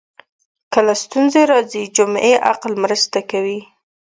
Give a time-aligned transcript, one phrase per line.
[0.73, 3.59] کله ستونزې راځي جمعي عقل مرسته کوي